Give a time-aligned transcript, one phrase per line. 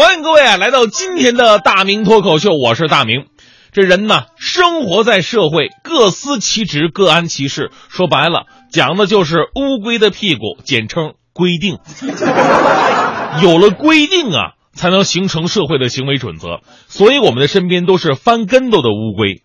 [0.00, 3.26] 欢迎各位啊，来到今天的大明脱口秀，我是大明。
[3.70, 7.70] 这人呢，生活在社会，各司其职，各安其事。
[7.90, 11.76] 说白了，讲的就是乌龟的屁股，简称规定。
[13.44, 16.60] 有了规定啊，才能形成社会的行为准则。
[16.88, 19.42] 所以我们的身边都是翻跟斗的乌龟，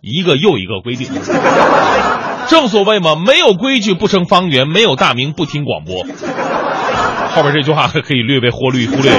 [0.00, 1.08] 一个又一个规定。
[2.46, 6.06] 正所谓嘛，没有规矩不成方圆，没有大明不听广播。
[7.34, 9.12] 后边这句话可以略微忽略忽略。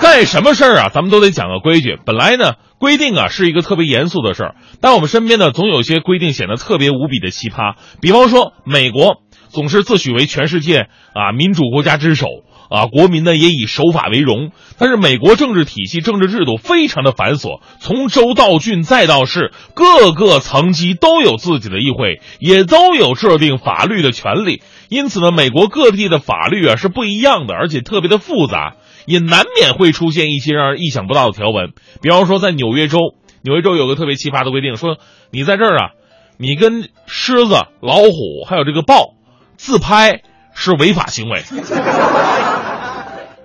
[0.00, 1.98] 干什么事儿啊，咱们都得讲个规矩。
[2.04, 7.74] 本来呢，规定啊是一个特别严肃的事儿，但我们身边呢总有些规定显得特别无比的奇葩。
[8.00, 12.26] 比方说，美国总是自诩为全世界啊民主国家之首
[12.74, 14.50] 啊，国民呢也以守法为荣。
[14.78, 24.62] 但是美国政治体系、政治制度非常的繁琐，从州到郡再到市，各个层级都有自己的议会，也都有制定法律的权利。
[24.88, 31.72] 因此呢，美国各地的法律啊是不一样的，而且特别的复杂，也难免会出现一些让人意想不到的条文。
[32.02, 32.98] 比方说，在纽约州，
[33.42, 34.98] 纽约州有个特别奇葩的规定，说
[35.30, 35.90] 你在这儿啊，
[36.38, 39.14] 你跟狮子、老虎还有这个豹
[39.56, 40.22] 自拍
[40.54, 41.42] 是违法行为。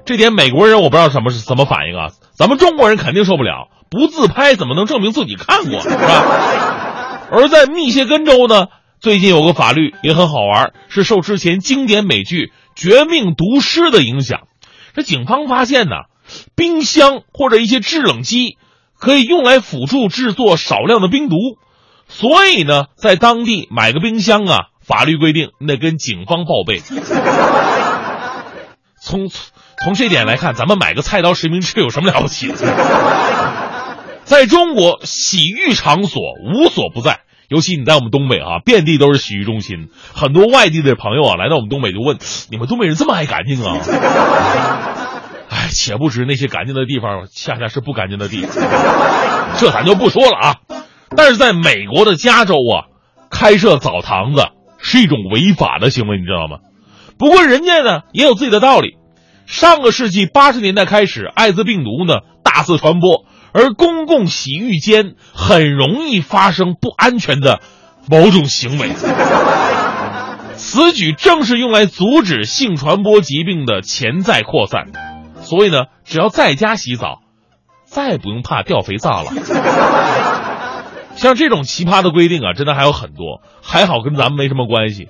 [0.05, 7.27] 这点美国人我不知道什么是怎么反应啊，咱们中国人肯定受不了，不自拍怎么能证明自己看过是吧？
[7.31, 8.67] 而在密歇根州呢？
[8.99, 14.41] 最近有个法律也很好玩，是受之前经典美剧《绝命毒师》的影响。
[14.93, 15.91] 这警方发现呢，
[16.55, 18.57] 冰箱或者一些制冷机
[18.99, 21.35] 可以用来辅助制作少量的冰毒，
[22.09, 24.57] 所以呢，在当地买个冰箱啊，
[24.89, 26.81] 法律规定得跟警方报备。
[28.99, 32.57] 从从这点来看，咱们买个菜刀实名制有什么了不起的？
[34.25, 36.21] 在中国，洗浴场所
[36.53, 37.19] 无所不在。
[37.49, 39.89] 尤其你在我们东北啊，遍地都是洗浴中心。
[40.13, 42.17] 很多外地的朋友啊，来到我们东北就问：
[42.49, 43.77] 你们东北人这么爱干净啊？
[45.49, 48.55] 哎，且不知那些干净的地方，恰恰是不干净的地方。
[49.57, 50.55] 这咱就不说了啊。
[51.15, 52.85] 但是在美国的加州啊，
[53.31, 54.49] 开设澡堂子
[54.81, 56.59] 是一种违法的行为，你知道吗？
[57.17, 58.97] 不过人家呢也有自己的道理。
[59.45, 63.25] 上个世纪八十年代开始，艾滋病毒呢大肆传播。
[63.51, 67.61] 而公共洗浴间很容易发生不安全的
[68.07, 68.91] 某种行为，
[70.55, 74.91] 此举正是用来阻止性传播疾病的潜在扩散。
[75.41, 77.21] 所以呢，只要在家洗澡，
[77.85, 79.31] 再也不用怕掉肥皂了。
[81.19, 85.09] 像这种奇葩的规定啊，真的还有很多，还好跟咱们没什么关系。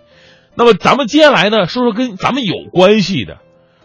[0.55, 3.37] 那么咱们接下来呢，说说跟咱们有关系的，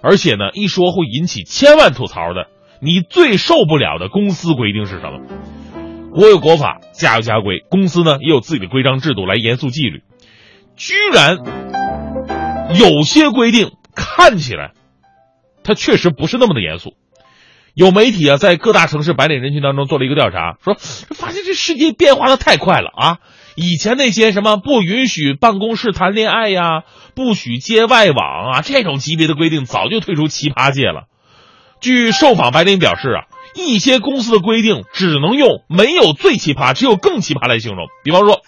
[0.03, 2.49] 而且呢，一说会引起千万吐槽的。
[2.81, 5.21] 你最受不了的公司规定是什么？
[6.11, 10.03] 国有国法，家有家规，公司呢也有自己的规章制度来严肃纪律。
[10.77, 11.39] 居然
[12.79, 14.73] 有些规定看起来，
[15.63, 16.95] 它确实不是那么的严肃。
[17.75, 23.19] 有媒体啊，在各大城市白领人群当中做了一个调查，说发现这世界变化的太快了啊！
[23.57, 26.85] 以前那些什么不允许办公室谈恋爱呀，
[27.17, 31.09] 不许接外网啊，这种级别的规定早就退出奇葩界了。
[31.81, 33.27] 据受访白领表示啊，
[33.57, 37.89] 一些公司的规定只能用没有最奇葩，只有更奇葩来形容。
[38.05, 38.43] 比方说，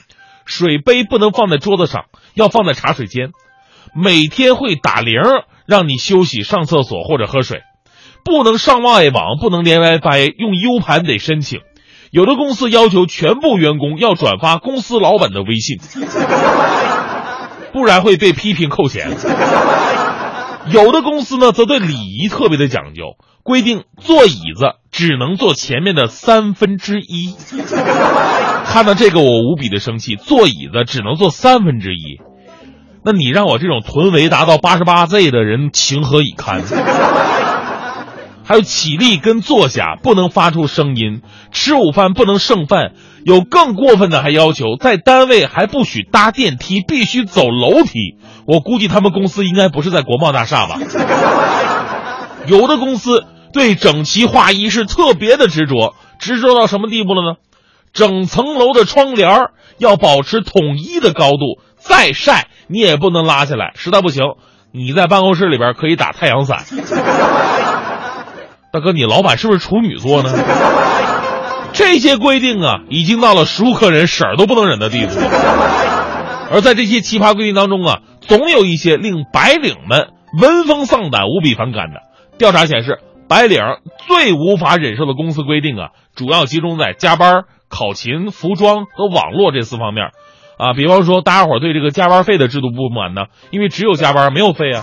[0.45, 2.05] 水杯不能放在桌子上，
[2.35, 3.31] 要放在茶水间；
[3.93, 5.21] 每天会打铃
[5.67, 7.59] 让你休息、上厕所或者喝水；
[8.27, 11.61] 不能上外网，不能连 WiFi，用 U 盘得申请。
[12.11, 15.79] 有的公司要求全部员工要转发公司老板的微信，
[17.73, 19.17] 不然会被批评扣钱。
[20.73, 27.37] 有的公司呢，则对礼仪特别的讲究，规定坐椅子只能坐前面的三分之一。
[28.65, 32.19] 看到这个，我无比的生气，坐椅子只能坐三分之一，
[33.05, 36.63] 那你让我这种臀围达到八十八 Z 的人情何以堪？
[38.47, 41.21] 还有起立跟坐下不能发出声音，
[41.51, 42.93] 吃午饭不能剩饭，
[43.25, 48.17] 有更过分的还要求在单位还不许搭电梯，必须走楼梯。
[48.47, 50.79] 我估计他们公司应该不是在国贸大厦吧？
[52.47, 57.39] 有的公司对整齐划一是特别的执着，执着到什么地步了呢？
[57.93, 59.49] 整层楼的窗帘
[59.79, 63.73] 要保持统一的高度，再晒你也不能拉下来。
[63.75, 64.23] 实在不行，
[64.71, 66.65] 你在办公室里边可以打太阳伞。
[68.77, 70.31] 大哥，你老板是不是处女座呢？
[71.73, 75.13] 这些规定啊，已经到了熟客人婶儿都不能忍的地步。
[76.53, 80.09] 而在这些奇葩规定当中啊，总有一些令白领们
[80.43, 82.01] 闻风丧胆、无比反感的。
[82.37, 83.63] 调查显示，白领
[84.07, 90.11] 最无法忍受的公司规定啊，主要集中在加班、考勤、服装和网络这四方面。
[90.59, 94.83] 啊，比方说，大家伙对这个加班费的制度不满呢，因为只有加班没有费啊。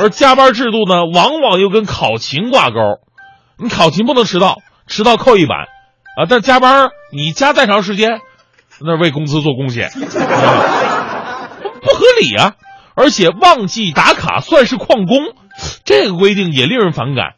[0.00, 2.80] 而加班制度呢，往往又跟考勤挂钩，
[3.58, 4.58] 你考勤不能迟到。
[4.86, 6.26] 迟到扣一百，啊！
[6.28, 8.20] 但加班你加再长时间，
[8.80, 12.54] 那为公司做贡献，不合理啊！
[12.96, 15.32] 而且忘记打卡算是旷工，
[15.84, 17.34] 这个规定也令人反感。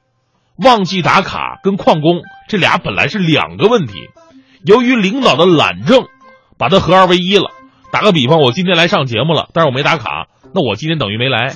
[0.56, 3.92] 忘记打卡跟旷工这俩本来是两个问题，
[4.64, 6.06] 由于领导的懒政，
[6.56, 7.50] 把它合二为一了。
[7.92, 11.54] 打个比方，我今天来上节目了，但是我没打卡，那我今天等于没来。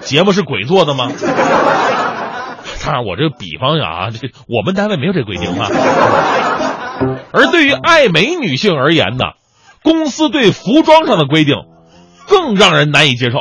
[0.00, 1.10] 节目是鬼做的吗？
[2.84, 5.68] 当然，我这比方呀啊，这我们单位没有这规定啊。
[7.32, 9.24] 而对于爱美女性而言呢，
[9.82, 11.54] 公司对服装上的规定
[12.28, 13.38] 更让人难以接受，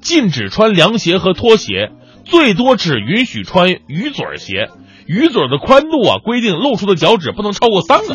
[0.00, 1.92] 禁止穿凉鞋和拖鞋，
[2.24, 4.68] 最多只允许穿鱼嘴鞋，
[5.06, 8.14] 鱼嘴的宽度啊，规定露出的脚趾不能超过三个，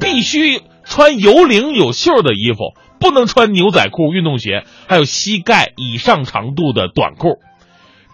[0.00, 7.38] 必须穿有领有袖的衣服，不能穿牛仔裤、运动鞋，还有膝盖以上长度的短裤。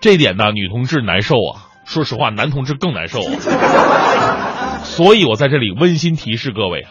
[0.01, 1.67] 这点呢，女同志难受啊。
[1.85, 4.81] 说实话，男同志更难受啊。
[4.87, 6.91] 所以我在这里温馨提示各位啊，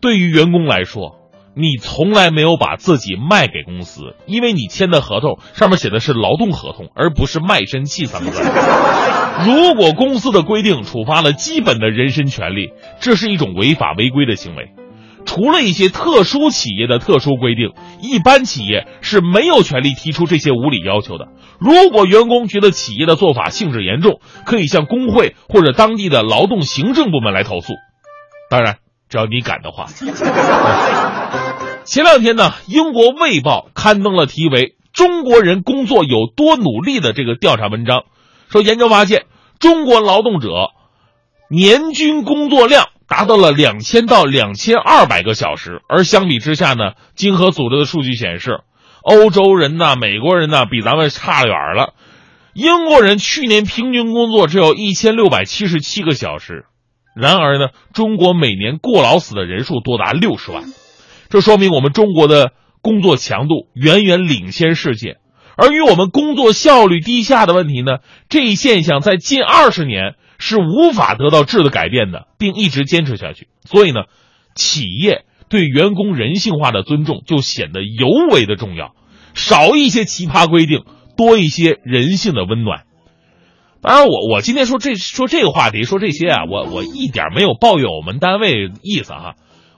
[0.00, 1.16] 对于员工来说，
[1.54, 8.42] 你从来没有把自己卖给公司，因为你签的合同上面写的是劳动合同，而不是卖身契三个字。
[9.46, 14.70] 如果公司的规定触发了基本的人身权利，这是一种违法违规的行为。
[15.26, 21.28] 除了一些特殊企业的特殊规定，一般企业是没有权利提出这些无理要求的。
[21.58, 27.74] 如果员工觉得企业的做法性质严重，可以向工会或者当地的劳动行政部门来投诉。
[28.48, 28.76] 当然，
[29.08, 29.86] 只要你敢的话。
[31.84, 38.04] 前两天呢，英国《卫报》刊登了题为《中国人工作有多努力》的这个调查文章，
[38.48, 39.26] 说研究发现，
[39.58, 40.48] 中国劳动者
[41.50, 42.86] 年均工作量。
[43.08, 48.60] 达到了两千到两千二百个小时，而相比之下呢，经合组织的数据显示，
[49.02, 51.94] 欧洲人呐、美国人呐比咱们差远了。
[52.52, 56.64] 英国人去年平均工作只有一千六百七十七个小时，
[57.14, 60.64] 然而呢，中国每年过劳死的人数多达六十万，
[61.28, 65.18] 这说明我们中国的工作强度远远领先世界。
[65.56, 67.98] 而与我们工作效率低下的问题呢，
[68.28, 70.16] 这一现象在近二十年。
[70.38, 73.48] 是无法得到质的改变的，并一直坚持下去。
[73.64, 74.02] 所以呢，
[74.54, 78.94] 企业对员工人性化的尊重就显得尤为的重要。
[79.34, 80.84] 少一些奇葩规定，
[81.16, 82.84] 多一些人性的温暖。
[83.82, 89.34] 当然，我我今天说这说这个话题，说这些啊，我我一点没有抱怨我们单位意思哈。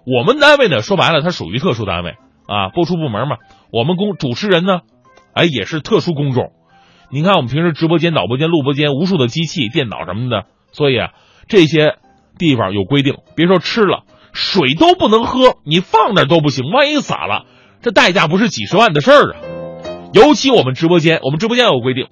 [0.06, 2.14] 我们单位呢，说白了，它属于特殊单位
[2.46, 3.36] 啊，播出部门嘛。
[3.70, 4.80] 我们公主持人呢，
[5.34, 6.52] 哎，也是特殊工种。
[7.10, 11.10] 你看，我们平时直播间、导播间、录播间，无数的机器、电脑什么的，所以啊，
[11.48, 11.96] 这些
[12.38, 17.46] 地方有规定，别说吃了，水都不能喝，你放那都不行，万一洒了，
[17.80, 19.40] 这代价不是几十万的事儿啊！
[20.12, 22.08] 尤其我们直播间，我们直播间有规定，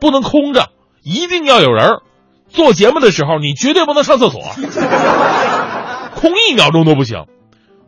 [0.00, 0.68] 不能空着，
[1.02, 2.00] 一定要有人。
[2.48, 4.40] 做节目的时候，你绝对不能上厕所，
[6.14, 7.24] 空一秒钟都不行。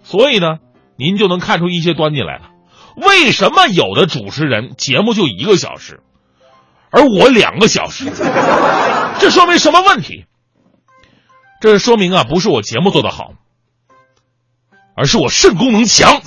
[0.03, 0.57] 所以呢，
[0.97, 2.51] 您就能看出一些端倪来了。
[2.97, 6.01] 为什么有的主持人节目就一个小时？
[6.91, 8.11] 而我两个小时，
[9.19, 10.25] 这说明什么问题？
[11.61, 13.33] 这说明啊，不是我节目做得好，
[14.95, 16.21] 而是我肾功能强。